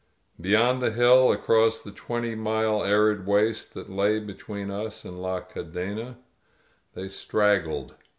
[0.41, 5.41] Beyond the hill, across the twenty mile arid waste that lay between us and La
[5.41, 6.17] Cadena,
[6.95, 7.93] they straggled.